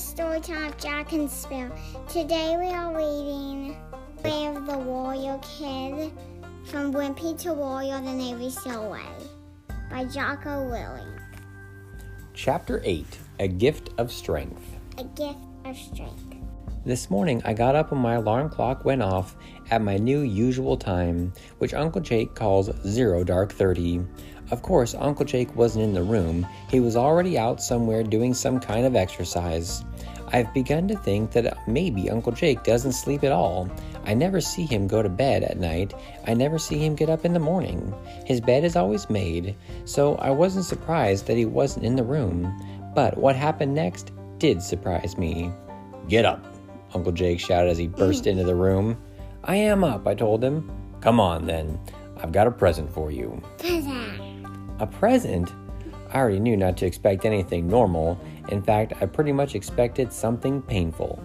[0.00, 1.70] is Storytime of Jack and Spill.
[2.08, 3.76] Today we are reading
[4.24, 6.12] Way of the Warrior Kid
[6.64, 9.00] from Wimpy to Warrior the Navy SEAL Way
[9.90, 11.20] by Jocko Willink.
[12.34, 14.62] Chapter 8 A Gift of Strength.
[14.98, 16.29] A gift of strength.
[16.82, 19.36] This morning I got up when my alarm clock went off
[19.70, 24.00] at my new usual time, which Uncle Jake calls zero dark 30.
[24.50, 26.46] Of course, Uncle Jake wasn't in the room.
[26.70, 29.84] He was already out somewhere doing some kind of exercise.
[30.28, 33.70] I've begun to think that maybe Uncle Jake doesn't sleep at all.
[34.06, 35.92] I never see him go to bed at night.
[36.26, 37.92] I never see him get up in the morning.
[38.24, 39.54] His bed is always made,
[39.84, 42.58] so I wasn't surprised that he wasn't in the room.
[42.94, 45.52] But what happened next did surprise me.
[46.08, 46.44] Get up,
[46.94, 48.96] Uncle Jake shouted as he burst into the room.
[49.44, 50.70] I am up, I told him.
[51.00, 51.78] Come on then.
[52.18, 53.42] I've got a present for you.
[53.58, 54.46] Present.
[54.78, 55.52] A present?
[56.12, 58.20] I already knew not to expect anything normal.
[58.48, 61.22] In fact, I pretty much expected something painful.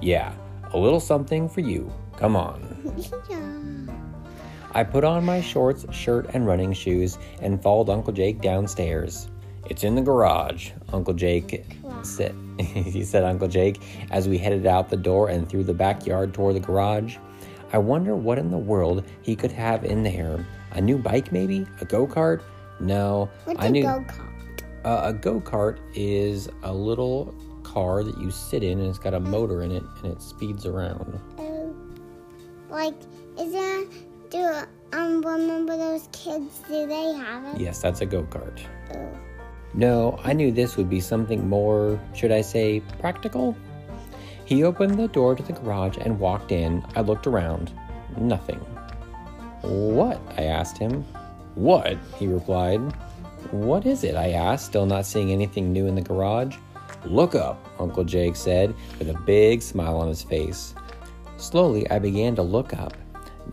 [0.00, 0.32] Yeah,
[0.72, 1.92] a little something for you.
[2.16, 2.66] Come on.
[4.72, 9.28] I put on my shorts, shirt, and running shoes and followed Uncle Jake downstairs.
[9.68, 11.64] It's in the garage, Uncle Jake
[12.02, 12.34] said.
[12.58, 13.80] he said, Uncle Jake,
[14.10, 17.16] as we headed out the door and through the backyard toward the garage.
[17.72, 20.44] I wonder what in the world he could have in there.
[20.72, 21.66] A new bike, maybe?
[21.80, 22.42] A go kart?
[22.80, 24.62] No, What's I a knew go kart?
[24.84, 29.14] uh, a go kart is a little car that you sit in and it's got
[29.14, 31.20] a motor in it and it speeds around.
[31.38, 31.74] Oh,
[32.70, 32.94] like,
[33.38, 33.84] is there,
[34.30, 37.60] do, um, remember those kids, do they have it?
[37.60, 38.60] Yes, that's a go kart.
[38.94, 39.08] Oh.
[39.74, 43.56] No, I knew this would be something more, should I say, practical?
[44.44, 46.84] He opened the door to the garage and walked in.
[46.96, 47.72] I looked around.
[48.18, 48.58] Nothing.
[49.62, 50.20] What?
[50.36, 51.04] I asked him.
[51.54, 51.96] What?
[52.16, 52.80] He replied.
[53.52, 54.16] What is it?
[54.16, 56.56] I asked, still not seeing anything new in the garage.
[57.04, 60.74] Look up, Uncle Jake said, with a big smile on his face.
[61.36, 62.94] Slowly, I began to look up,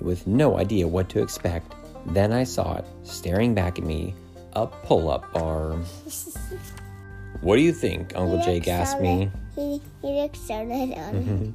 [0.00, 1.74] with no idea what to expect.
[2.06, 4.14] Then I saw it, staring back at me,
[4.56, 5.76] a pull up bar.
[7.42, 8.16] What do you think?
[8.16, 9.30] Uncle Jake asked so me.
[9.54, 10.96] He, he looks so little.
[10.96, 11.50] Mm-hmm.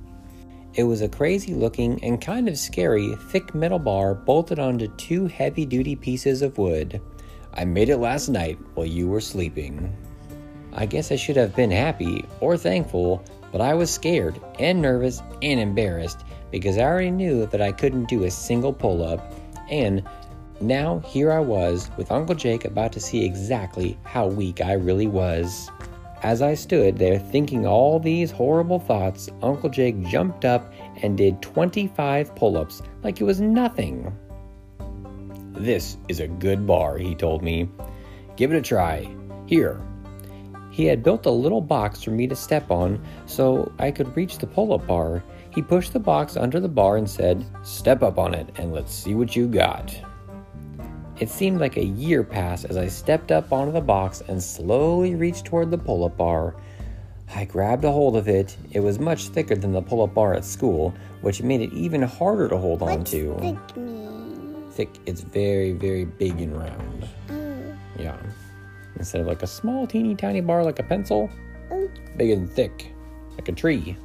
[0.76, 5.26] It was a crazy looking and kind of scary thick metal bar bolted onto two
[5.26, 7.02] heavy duty pieces of wood.
[7.54, 9.94] I made it last night while you were sleeping.
[10.74, 15.22] I guess I should have been happy or thankful, but I was scared and nervous
[15.42, 19.34] and embarrassed because I already knew that I couldn't do a single pull up.
[19.70, 20.04] And
[20.62, 25.08] now here I was with Uncle Jake about to see exactly how weak I really
[25.08, 25.70] was.
[26.24, 31.42] As I stood there thinking all these horrible thoughts, Uncle Jake jumped up and did
[31.42, 34.16] 25 pull ups like it was nothing.
[35.54, 37.70] This is a good bar, he told me.
[38.36, 39.10] Give it a try.
[39.48, 39.82] Here.
[40.70, 44.38] He had built a little box for me to step on so I could reach
[44.38, 45.24] the pull up bar.
[45.50, 48.94] He pushed the box under the bar and said, Step up on it and let's
[48.94, 49.94] see what you got.
[51.22, 55.14] It seemed like a year passed as I stepped up onto the box and slowly
[55.14, 56.56] reached toward the pull up bar.
[57.36, 58.58] I grabbed a hold of it.
[58.72, 62.02] It was much thicker than the pull up bar at school, which made it even
[62.02, 63.36] harder to hold on What's to.
[63.36, 64.66] thick mean?
[64.72, 67.08] Thick, it's very, very big and round.
[67.30, 67.76] Oh.
[68.00, 68.18] Yeah.
[68.96, 71.30] Instead of like a small, teeny tiny bar like a pencil,
[71.70, 71.88] Oh.
[72.18, 72.92] big and thick,
[73.36, 73.96] like a tree.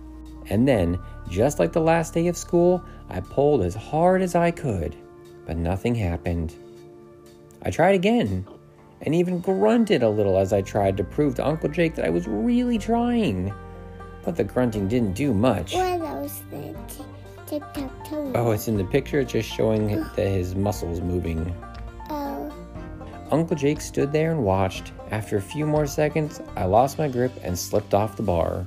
[0.51, 0.99] And then,
[1.31, 4.95] just like the last day of school, I pulled as hard as I could,
[5.47, 6.55] but nothing happened.
[7.67, 8.47] I tried again,
[9.01, 12.11] and even grunted a little as I tried to prove to Uncle Jake that I
[12.11, 13.53] was really trying.
[14.25, 15.75] But the grunting didn't do much.
[15.75, 17.01] What are those things?
[17.49, 18.31] Tic tac toe.
[18.37, 21.53] Oh, it's in the picture, it's just showing that his muscles moving.
[22.09, 22.53] Oh.
[23.33, 24.93] Uncle Jake stood there and watched.
[25.11, 28.65] After a few more seconds, I lost my grip and slipped off the bar.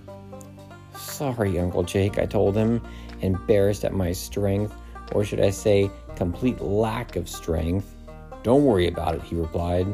[0.98, 2.86] Sorry, Uncle Jake, I told him,
[3.22, 4.76] embarrassed at my strength,
[5.14, 7.96] or should I say, complete lack of strength.
[8.44, 9.88] Don't worry about it, he replied.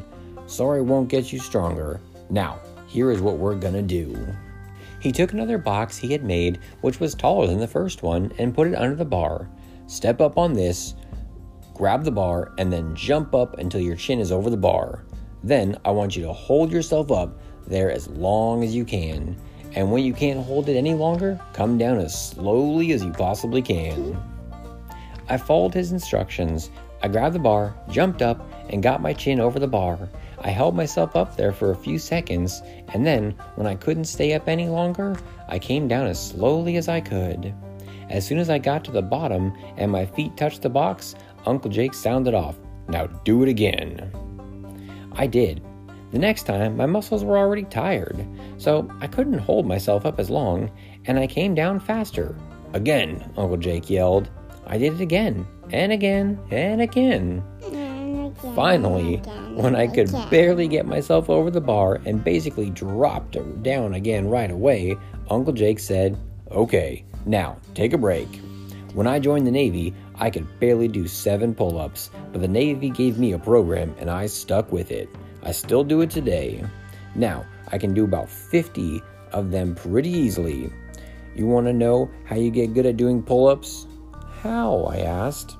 [0.45, 1.99] Sorry won't get you stronger.
[2.29, 4.15] Now, here is what we're gonna do.
[4.99, 8.55] He took another box he had made, which was taller than the first one, and
[8.55, 9.49] put it under the bar.
[9.87, 10.95] Step up on this,
[11.73, 15.05] grab the bar, and then jump up until your chin is over the bar.
[15.43, 19.37] Then I want you to hold yourself up there as long as you can.
[19.73, 23.61] And when you can't hold it any longer, come down as slowly as you possibly
[23.61, 24.17] can.
[25.27, 26.71] I followed his instructions.
[27.05, 30.09] I grabbed the bar, jumped up, and got my chin over the bar.
[30.41, 32.63] I held myself up there for a few seconds,
[32.95, 35.15] and then, when I couldn't stay up any longer,
[35.47, 37.53] I came down as slowly as I could.
[38.09, 41.13] As soon as I got to the bottom and my feet touched the box,
[41.45, 42.57] Uncle Jake sounded off.
[42.87, 44.11] Now do it again.
[45.11, 45.61] I did.
[46.09, 50.31] The next time, my muscles were already tired, so I couldn't hold myself up as
[50.31, 50.71] long,
[51.05, 52.35] and I came down faster.
[52.73, 54.31] Again, Uncle Jake yelled.
[54.67, 57.43] I did it again, and again, and again.
[58.55, 59.17] Finally,
[59.55, 64.51] when I could barely get myself over the bar and basically dropped down again right
[64.51, 64.97] away,
[65.29, 66.17] Uncle Jake said,
[66.51, 68.27] Okay, now take a break.
[68.93, 72.89] When I joined the Navy, I could barely do seven pull ups, but the Navy
[72.89, 75.09] gave me a program and I stuck with it.
[75.43, 76.63] I still do it today.
[77.13, 79.01] Now, I can do about 50
[79.31, 80.71] of them pretty easily.
[81.35, 83.87] You want to know how you get good at doing pull ups?
[84.45, 84.83] How?
[84.83, 85.57] I asked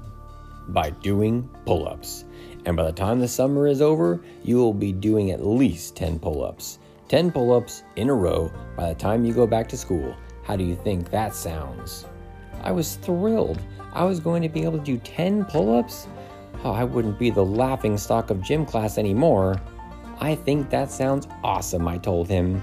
[0.68, 2.24] by doing pull ups.
[2.68, 6.20] And by the time the summer is over, you will be doing at least 10
[6.20, 6.78] pull ups.
[7.08, 10.16] 10 pull ups in a row by the time you go back to school.
[10.44, 12.06] How do you think that sounds?
[12.62, 13.60] I was thrilled.
[13.92, 16.08] I was going to be able to do 10 pull ups?
[16.64, 19.60] Oh, I wouldn't be the laughing stock of gym class anymore.
[20.20, 22.62] I think that sounds awesome, I told him.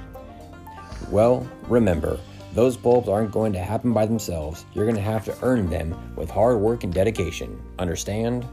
[1.10, 2.20] Well, remember,
[2.54, 4.66] those bulbs aren't going to happen by themselves.
[4.74, 7.60] You're going to have to earn them with hard work and dedication.
[7.78, 8.46] Understand?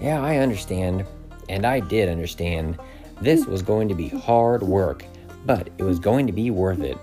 [0.00, 1.06] Yeah, I understand.
[1.48, 2.78] And I did understand.
[3.20, 5.04] This was going to be hard work,
[5.46, 6.98] but it was going to be worth it.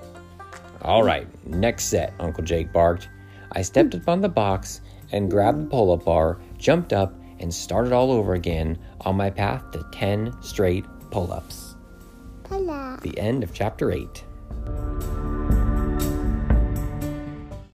[0.83, 3.09] All right, next set, Uncle Jake barked.
[3.53, 4.81] I stepped up on the box
[5.11, 9.29] and grabbed the pull up bar, jumped up, and started all over again on my
[9.29, 11.75] path to 10 straight pull ups.
[13.01, 14.23] The end of chapter 8.